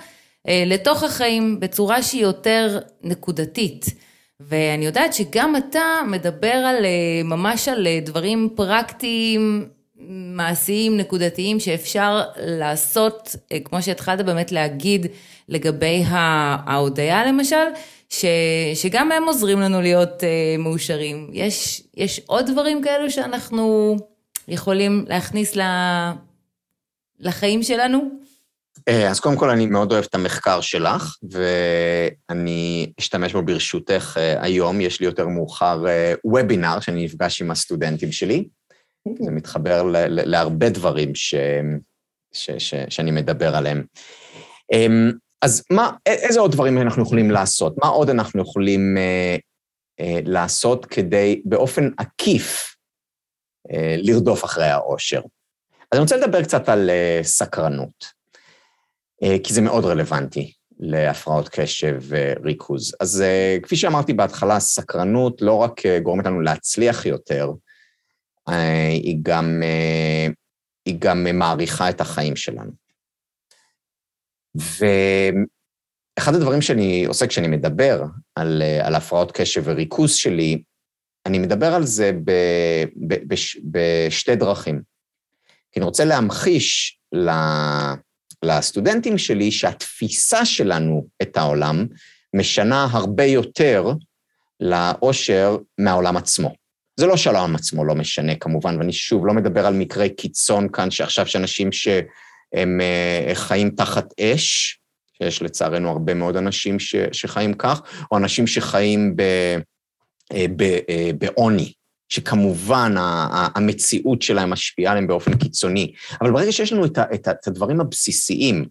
[0.47, 3.85] אה, לתוך החיים בצורה שהיא יותר נקודתית.
[4.39, 9.69] ואני יודעת שגם אתה מדבר על, אה, ממש על אה, דברים פרקטיים,
[10.35, 15.07] מעשיים, נקודתיים, שאפשר לעשות, כמו שהתחלת באמת להגיד
[15.49, 17.65] לגבי ההודיה למשל,
[18.09, 18.25] ש,
[18.73, 20.23] שגם הם עוזרים לנו להיות
[20.59, 21.29] מאושרים.
[21.33, 23.95] יש, יש עוד דברים כאלו שאנחנו
[24.47, 25.57] יכולים להכניס
[27.19, 28.25] לחיים שלנו?
[28.87, 34.43] אה, אז קודם כל, אני מאוד אוהב את המחקר שלך, ואני אשתמש בו ברשותך אה,
[34.43, 34.81] היום.
[34.81, 35.83] יש לי יותר מאוחר
[36.23, 38.47] וובינר, אה, שאני נפגש עם הסטודנטים שלי.
[39.19, 41.35] זה מתחבר להרבה דברים ש,
[42.33, 43.83] ש, ש, שאני מדבר עליהם.
[44.73, 47.75] אמ, אז מה, איזה עוד דברים אנחנו יכולים לעשות?
[47.77, 48.97] מה עוד אנחנו יכולים
[50.25, 52.74] לעשות כדי, באופן עקיף, אה,
[53.97, 55.21] לרדוף אחרי האושר.
[55.91, 58.05] אז אני רוצה לדבר קצת על אה, סקרנות,
[59.23, 62.95] אה, כי זה מאוד רלוונטי להפרעות קשב וריכוז.
[62.99, 63.23] אז
[63.63, 67.51] כפי שאמרתי בהתחלה, סקרנות לא רק גורמת לנו להצליח יותר,
[68.89, 69.63] היא גם,
[70.85, 72.71] היא גם מעריכה את החיים שלנו.
[74.55, 78.03] ואחד הדברים שאני עושה כשאני מדבר
[78.35, 80.63] על, על הפרעות קשב וריכוז שלי,
[81.25, 82.31] אני מדבר על זה ב,
[83.07, 84.81] ב, בש, בשתי דרכים.
[85.71, 86.99] כי אני רוצה להמחיש
[88.43, 91.85] לסטודנטים שלי שהתפיסה שלנו את העולם
[92.35, 93.93] משנה הרבה יותר
[94.59, 96.55] לאושר מהעולם עצמו.
[96.99, 100.91] זה לא שהעולם עצמו לא משנה כמובן, ואני שוב לא מדבר על מקרי קיצון כאן,
[100.91, 104.79] שעכשיו שאנשים שהם אה, חיים תחת אש,
[105.17, 109.23] שיש לצערנו הרבה מאוד אנשים ש, שחיים כך, או אנשים שחיים ב...
[110.31, 110.45] אה,
[110.89, 111.73] אה, בעוני,
[112.09, 112.95] שכמובן
[113.55, 115.93] המציאות שלהם משפיעה עליהם באופן קיצוני.
[116.21, 118.65] אבל ברגע שיש לנו את הדברים הבסיסיים,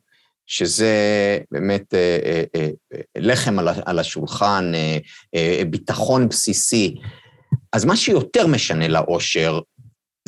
[0.47, 0.95] שזה
[1.51, 2.45] באמת אה,
[3.19, 4.73] לחם על השולחן,
[5.71, 6.95] ביטחון בסיסי,
[7.73, 9.61] אז מה שיותר משנה לאושר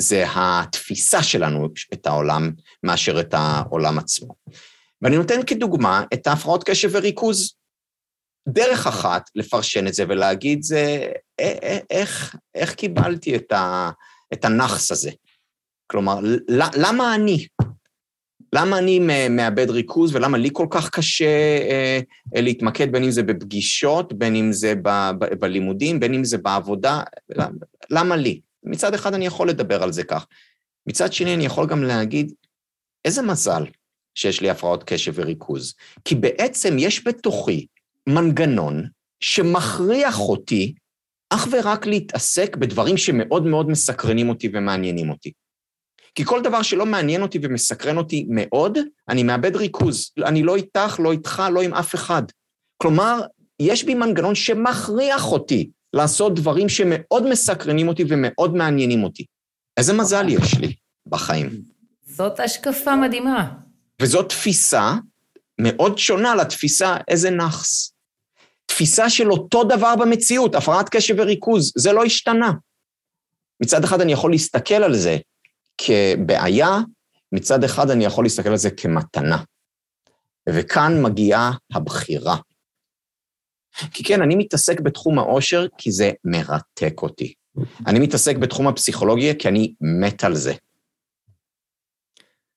[0.01, 4.35] זה התפיסה שלנו את העולם מאשר את העולם עצמו.
[5.03, 7.55] ואני נותן כדוגמה את ההפרעות קשב וריכוז.
[8.49, 11.07] דרך אחת לפרשן את זה ולהגיד זה
[11.91, 13.91] איך, איך קיבלתי את, ה,
[14.33, 15.11] את הנאחס הזה.
[15.87, 16.21] כלומר,
[16.77, 17.47] למה אני?
[18.55, 18.99] למה אני
[19.31, 22.01] מאבד ריכוז ולמה לי כל כך קשה אה,
[22.35, 27.03] להתמקד, בין אם זה בפגישות, בין אם זה ב, ב, בלימודים, בין אם זה בעבודה,
[27.29, 27.51] למה,
[27.91, 28.41] למה לי?
[28.63, 30.27] מצד אחד אני יכול לדבר על זה כך.
[30.87, 32.33] מצד שני, אני יכול גם להגיד,
[33.05, 33.65] איזה מזל
[34.15, 37.67] שיש לי הפרעות קשב וריכוז, כי בעצם יש בתוכי
[38.09, 38.85] מנגנון
[39.21, 40.75] שמכריח אותי
[41.31, 45.33] אך ורק להתעסק בדברים שמאוד מאוד מסקרנים אותי ומעניינים אותי.
[46.15, 50.13] כי כל דבר שלא מעניין אותי ומסקרן אותי מאוד, אני מאבד ריכוז.
[50.25, 52.23] אני לא איתך, לא איתך, לא עם אף אחד.
[52.77, 53.21] כלומר,
[53.61, 59.25] יש בי מנגנון שמכריח אותי לעשות דברים שמאוד מסקרנים אותי ומאוד מעניינים אותי.
[59.77, 60.75] איזה מזל יש לי
[61.07, 61.51] בחיים.
[62.07, 63.53] זאת השקפה מדהימה.
[64.03, 64.95] וזאת תפיסה
[65.61, 67.93] מאוד שונה לתפיסה איזה נאחס.
[68.67, 72.53] תפיסה של אותו דבר במציאות, הפרעת קשב וריכוז, זה לא השתנה.
[73.63, 75.17] מצד אחד אני יכול להסתכל על זה
[75.79, 76.79] כבעיה,
[77.33, 79.43] מצד אחד אני יכול להסתכל על זה כמתנה.
[80.49, 82.37] וכאן מגיעה הבחירה.
[83.93, 87.35] כי כן, אני מתעסק בתחום העושר כי זה מרתק אותי.
[87.87, 90.53] אני מתעסק בתחום הפסיכולוגיה כי אני מת על זה.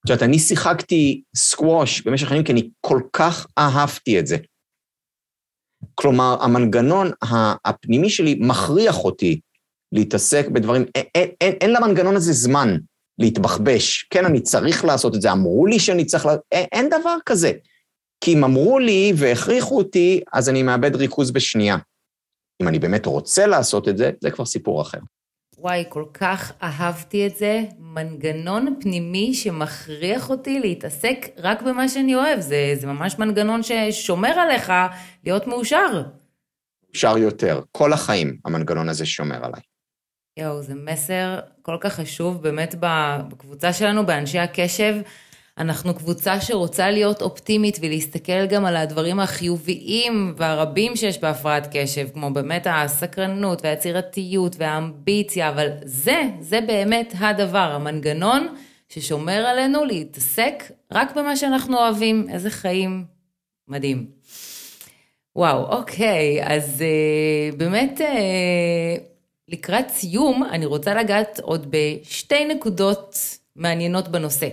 [0.05, 4.37] את יודעת, אני שיחקתי סקווש במשך שנים כי אני כל כך אהבתי את זה.
[5.95, 7.11] כלומר, המנגנון
[7.65, 9.39] הפנימי שלי מכריח אותי
[9.91, 11.05] להתעסק בדברים, אין,
[11.41, 12.77] אין, אין, למנגנון הזה זמן
[13.19, 14.07] להתבחבש.
[14.09, 16.35] כן, אני צריך לעשות את זה, אמרו לי שאני צריך, לה...
[16.51, 17.51] אין, אין דבר כזה.
[18.21, 21.77] כי אם אמרו לי והכריחו אותי, אז אני מאבד ריכוז בשנייה.
[22.61, 24.99] אם אני באמת רוצה לעשות את זה, זה כבר סיפור אחר.
[25.61, 27.61] וואי, כל כך אהבתי את זה.
[27.79, 32.39] מנגנון פנימי שמכריח אותי להתעסק רק במה שאני אוהב.
[32.39, 34.73] זה, זה ממש מנגנון ששומר עליך
[35.23, 36.03] להיות מאושר.
[36.87, 37.61] מאושר יותר.
[37.71, 39.61] כל החיים המנגנון הזה שומר עליי.
[40.39, 44.95] יואו, זה מסר כל כך חשוב באמת בקבוצה שלנו, באנשי הקשב.
[45.59, 52.33] אנחנו קבוצה שרוצה להיות אופטימית ולהסתכל גם על הדברים החיוביים והרבים שיש בהפרעת קשב, כמו
[52.33, 58.55] באמת הסקרנות והיצירתיות והאמביציה, אבל זה, זה באמת הדבר, המנגנון
[58.89, 62.27] ששומר עלינו להתעסק רק במה שאנחנו אוהבים.
[62.29, 63.05] איזה חיים
[63.67, 64.05] מדהים.
[65.35, 69.01] וואו, אוקיי, אז uh, באמת uh,
[69.47, 73.15] לקראת סיום, אני רוצה לגעת עוד בשתי נקודות
[73.55, 74.47] מעניינות בנושא.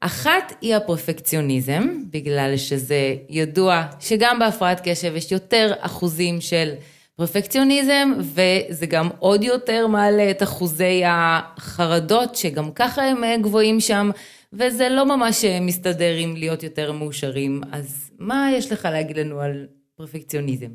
[0.00, 6.72] אחת היא הפרפקציוניזם, בגלל שזה ידוע שגם בהפרעת קשב יש יותר אחוזים של
[7.16, 14.10] פרפקציוניזם, וזה גם עוד יותר מעלה את אחוזי החרדות, שגם ככה הם גבוהים שם,
[14.52, 17.60] וזה לא ממש מסתדר עם להיות יותר מאושרים.
[17.72, 20.70] אז מה יש לך להגיד לנו על פרפקציוניזם?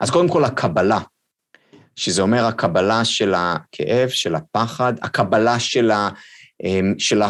[0.00, 0.98] אז קודם כל הקבלה,
[1.96, 6.08] שזה אומר הקבלה של הכאב, של הפחד, הקבלה של ה...
[6.62, 7.22] אמ, של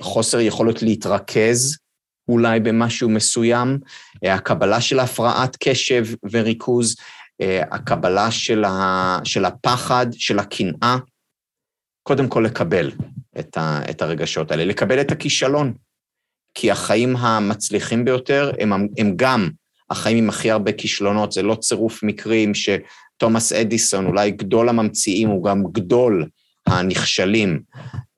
[0.00, 1.78] החוסר יכולת להתרכז
[2.28, 3.78] אולי במשהו מסוים,
[4.24, 6.96] אה, הקבלה של הפרעת קשב וריכוז,
[7.40, 10.96] אה, הקבלה של, ה, של הפחד, של הקנאה,
[12.02, 12.92] קודם כל לקבל
[13.38, 15.72] את, ה, את הרגשות האלה, לקבל את הכישלון,
[16.54, 19.48] כי החיים המצליחים ביותר הם, הם גם
[19.90, 25.44] החיים עם הכי הרבה כישלונות, זה לא צירוף מקרים שתומאס אדיסון, אולי גדול הממציאים, הוא
[25.44, 26.28] גם גדול
[26.66, 27.60] הנכשלים.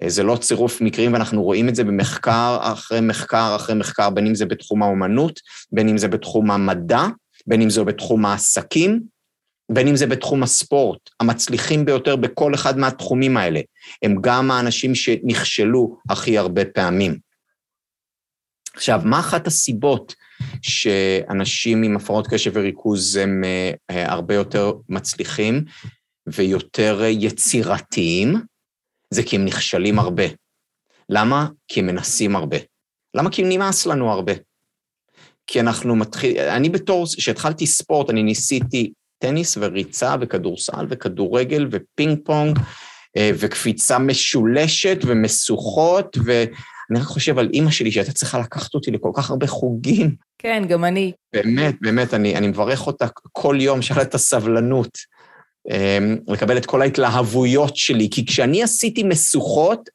[0.07, 4.35] זה לא צירוף מקרים, ואנחנו רואים את זה במחקר אחרי מחקר אחרי מחקר, בין אם
[4.35, 5.41] זה בתחום האומנות,
[5.73, 7.03] בין אם זה בתחום המדע,
[7.47, 9.03] בין אם זה בתחום העסקים,
[9.73, 11.01] בין אם זה בתחום הספורט.
[11.21, 13.61] המצליחים ביותר בכל אחד מהתחומים האלה
[14.03, 17.19] הם גם האנשים שנכשלו הכי הרבה פעמים.
[18.75, 20.15] עכשיו, מה אחת הסיבות
[20.63, 23.45] שאנשים עם הפרעות קשב וריכוז הם
[23.91, 25.65] אה, הרבה יותר מצליחים?
[26.33, 28.37] ויותר יצירתיים,
[29.14, 30.25] זה כי הם נכשלים הרבה.
[31.09, 31.49] למה?
[31.69, 32.57] כי הם מנסים הרבה.
[33.14, 33.31] למה?
[33.31, 34.33] כי נמאס לנו הרבה.
[35.47, 42.59] כי אנחנו מתחילים, אני בתור, כשהתחלתי ספורט, אני ניסיתי טניס וריצה וכדורסל וכדורגל ופינג פונג
[43.17, 49.11] אה, וקפיצה משולשת ומשוכות, ואני רק חושב על אימא שלי שהייתה צריכה לקחת אותי לכל
[49.14, 50.14] כך הרבה חוגים.
[50.38, 51.12] כן, גם אני.
[51.33, 54.99] באמת, באמת, אני, אני מברך אותה כל יום, שהיה לה את הסבלנות.
[55.70, 59.88] אמ, לקבל את כל ההתלהבויות שלי, כי כשאני עשיתי משוכות,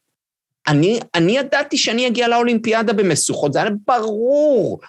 [0.68, 4.80] אני, אני ידעתי שאני אגיע לאולימפיאדה במשוכות, זה היה ברור.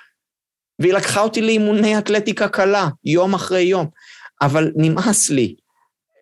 [0.78, 3.86] והיא לקחה אותי לאימוני אתלטיקה קלה, יום אחרי יום.
[4.42, 5.54] אבל נמאס לי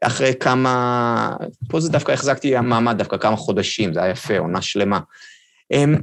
[0.01, 1.37] אחרי כמה...
[1.69, 5.01] פה זה דווקא החזקתי המעמד, דווקא כמה חודשים, זה היה יפה, עונה שלמה.
[5.73, 5.97] אמ,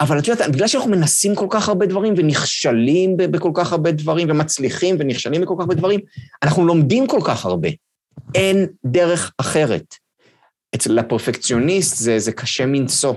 [0.00, 4.30] אבל את יודעת, בגלל שאנחנו מנסים כל כך הרבה דברים ונכשלים בכל כך הרבה דברים
[4.30, 6.00] ומצליחים ונכשלים בכל כך הרבה דברים,
[6.42, 7.68] אנחנו לומדים כל כך הרבה.
[8.34, 9.94] אין דרך אחרת.
[10.74, 13.14] אצל הפרפקציוניסט זה, זה קשה מנשוא.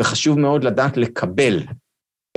[0.00, 1.62] וחשוב מאוד לדעת לקבל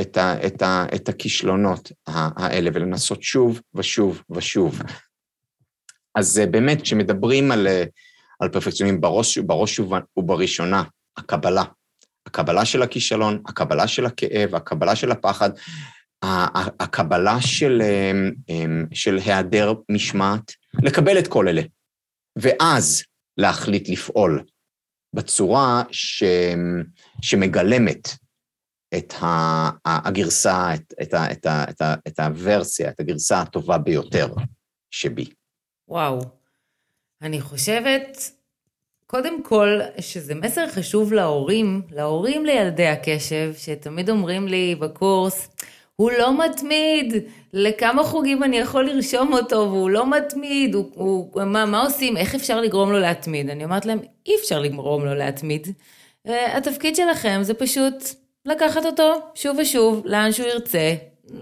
[0.02, 4.82] את, ה, את, ה, את הכישלונות האלה ולנסות שוב ושוב ושוב.
[6.16, 7.68] אז באמת, כשמדברים על,
[8.40, 9.80] על פרפקציונים, בראש, בראש
[10.18, 10.84] ובראשונה,
[11.18, 11.64] הקבלה.
[12.26, 15.50] הקבלה של הכישלון, הקבלה של הכאב, הקבלה של הפחד,
[16.80, 20.52] הקבלה של, אמ, אמ, של היעדר משמעת,
[20.84, 21.62] לקבל את כל אלה,
[22.36, 23.04] ואז
[23.38, 24.44] להחליט לפעול
[25.14, 26.24] בצורה ש,
[27.22, 28.10] שמגלמת
[28.98, 29.14] את
[29.86, 34.28] הגרסה, את, את, את, את, את הוורסיה, את הגרסה הטובה ביותר
[34.92, 35.26] שבי.
[35.88, 36.22] וואו.
[37.22, 38.18] אני חושבת,
[39.08, 45.50] קודם כל, שזה מסר חשוב להורים, להורים לילדי הקשב, שתמיד אומרים לי בקורס,
[46.02, 47.14] הוא לא מתמיד,
[47.54, 52.36] לכמה חוגים אני יכול לרשום אותו, והוא לא מתמיד, הוא, הוא, מה, מה עושים, איך
[52.36, 53.50] אפשר לגרום לו להתמיד?
[53.50, 55.68] אני אומרת להם, אי אפשר לגרום לו להתמיד.
[56.26, 57.94] התפקיד שלכם זה פשוט
[58.46, 60.94] לקחת אותו שוב ושוב, לאן שהוא ירצה,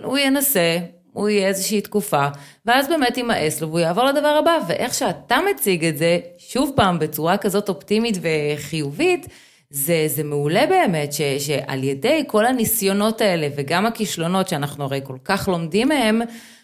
[0.04, 0.78] הוא ינסה,
[1.14, 2.28] הוא יהיה איזושהי תקופה,
[2.66, 7.00] ואז באמת יימאס לו והוא יעבור לדבר הבא, ואיך שאתה מציג את זה, שוב פעם,
[7.00, 9.28] בצורה כזאת אופטימית וחיובית,
[9.70, 15.18] זה, זה מעולה באמת, ש, שעל ידי כל הניסיונות האלה וגם הכישלונות שאנחנו הרי כל
[15.24, 16.22] כך לומדים מהם,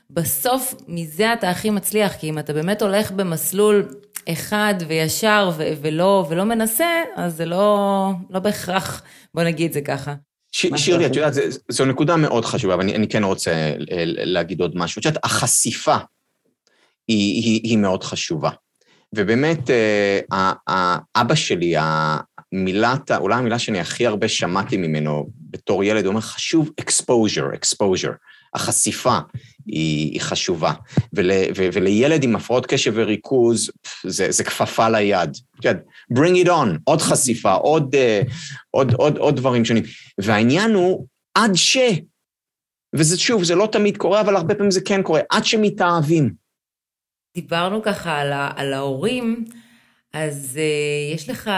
[0.09, 3.87] בסוף מזה אתה הכי מצליח, כי אם אתה באמת הולך במסלול
[4.29, 9.01] אחד וישר ו- ולא, ולא מנסה, אז זה לא, לא בהכרח,
[9.33, 10.13] בוא נגיד זה ככה.
[10.51, 11.33] שירלי, את יודעת,
[11.69, 14.99] זו נקודה מאוד חשובה, אבל אני, אני כן רוצה אה, להגיד עוד משהו.
[14.99, 15.95] את יודעת, החשיפה
[17.07, 18.49] היא, היא, היא מאוד חשובה.
[19.15, 21.75] ובאמת, אה, אבא שלי,
[22.53, 28.15] המילת, אולי המילה שאני הכי הרבה שמעתי ממנו בתור ילד, הוא אומר, חשוב exposure, exposure.
[28.55, 29.17] החשיפה
[29.65, 30.73] היא, היא חשובה.
[31.13, 33.71] ול, ו, ולילד עם הפרעות קשב וריכוז,
[34.03, 35.37] זה, זה כפפה ליד.
[36.13, 38.33] bring it on, עוד חשיפה, עוד, uh,
[38.71, 39.83] עוד, עוד, עוד דברים שונים.
[40.17, 41.77] והעניין הוא, עד ש...
[42.95, 46.33] וזה שוב, זה לא תמיד קורה, אבל הרבה פעמים זה כן קורה, עד שמתאהבים.
[47.35, 49.45] דיברנו ככה על, על ההורים,
[50.13, 51.51] אז uh, יש לך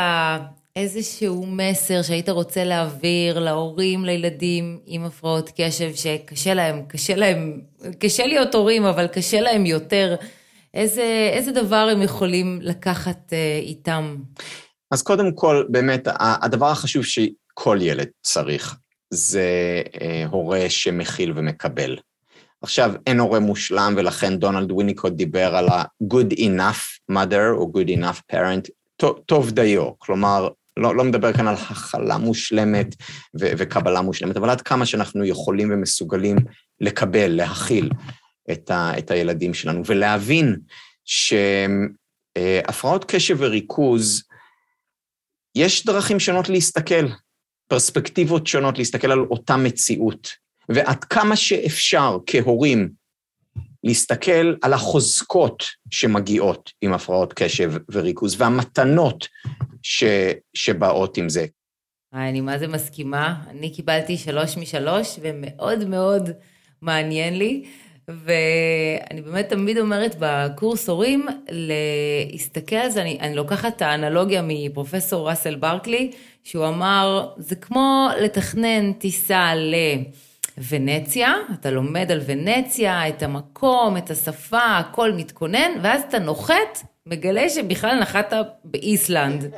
[0.78, 7.62] איזשהו מסר שהיית רוצה להעביר להורים, לילדים עם הפרעות קשב, שקשה להם, קשה להם,
[8.00, 10.16] קשה להיות הורים, אבל קשה להם יותר.
[10.74, 14.16] איזה, איזה דבר הם יכולים לקחת uh, איתם?
[14.92, 18.76] אז קודם כל, באמת, הדבר החשוב שכל ילד צריך,
[19.10, 21.98] זה uh, הורה שמכיל ומקבל.
[22.62, 28.36] עכשיו, אין הורה מושלם, ולכן דונלד ויניקוט דיבר על ה-good enough mother או good enough
[28.36, 28.70] parent,
[29.26, 32.96] טוב דיו, כלומר, לא, לא מדבר כאן על הכלה מושלמת
[33.40, 36.38] ו- וקבלה מושלמת, אבל עד כמה שאנחנו יכולים ומסוגלים
[36.82, 37.90] לקבל, להכיל
[38.52, 40.56] את, ה- את הילדים שלנו, ולהבין
[41.06, 44.24] שהפרעות קשב וריכוז,
[45.56, 47.08] יש דרכים שונות להסתכל,
[47.68, 50.30] פרספקטיבות שונות להסתכל על אותה מציאות,
[50.70, 52.90] ועד כמה שאפשר כהורים
[53.84, 59.28] להסתכל על החוזקות שמגיעות עם הפרעות קשב וריכוז והמתנות
[59.88, 60.04] ש,
[60.54, 61.46] שבאות עם זה.
[62.14, 66.30] אני מה זה מסכימה, אני קיבלתי שלוש משלוש ומאוד מאוד
[66.82, 67.64] מעניין לי.
[68.08, 75.30] ואני באמת תמיד אומרת בקורס הורים, להסתכל על זה, אני, אני לוקחת את האנלוגיה מפרופסור
[75.30, 76.12] ראסל ברקלי,
[76.44, 79.76] שהוא אמר, זה כמו לתכנן טיסה ל...
[80.70, 87.50] ונציה, אתה לומד על ונציה, את המקום, את השפה, הכל מתכונן, ואז אתה נוחת, מגלה
[87.50, 89.52] שבכלל נחת באיסלנד.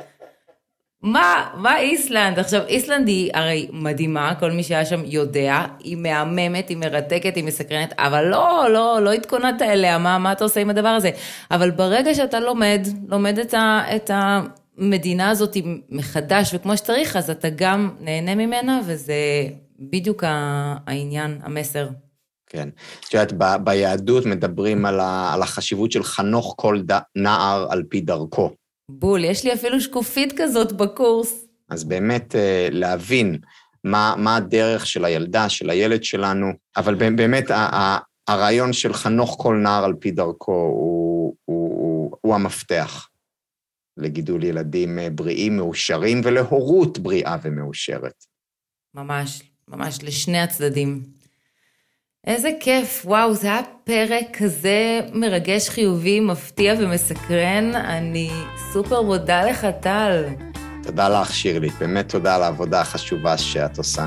[1.02, 2.38] מה, מה איסלנד?
[2.38, 7.44] עכשיו, איסלנד היא הרי מדהימה, כל מי שהיה שם יודע, היא מהממת, היא מרתקת, היא
[7.44, 11.10] מסקרנת, אבל לא, לא, לא התכוננת אליה, מה, מה אתה עושה עם הדבר הזה?
[11.50, 15.56] אבל ברגע שאתה לומד, לומד את, ה, את המדינה הזאת
[15.90, 19.14] מחדש וכמו שצריך, אז אתה גם נהנה ממנה, וזה
[19.78, 21.88] בדיוק העניין, המסר.
[22.46, 22.68] כן.
[23.00, 27.82] את יודעת, ב, ביהדות מדברים על, ה, על החשיבות של חנוך כל ד, נער על
[27.88, 28.50] פי דרכו.
[28.98, 31.46] בול, יש לי אפילו שקופית כזאת בקורס.
[31.68, 33.38] אז באמת אה, להבין
[33.84, 37.44] מה, מה הדרך של הילדה, של הילד שלנו, אבל באמת
[38.28, 43.08] הרעיון של חנוך כל נער על פי דרכו הוא, הוא, הוא, הוא המפתח
[43.96, 48.24] לגידול ילדים אה, בריאים, מאושרים, ולהורות בריאה ומאושרת.
[48.94, 51.19] ממש, ממש לשני הצדדים.
[52.30, 57.74] איזה כיף, וואו, זה היה פרק כזה מרגש, חיובי, מפתיע ומסקרן.
[57.74, 58.30] אני
[58.72, 60.24] סופר מודה לך, טל.
[60.82, 61.68] תודה לך, שירלי.
[61.80, 64.06] באמת תודה על העבודה החשובה שאת עושה.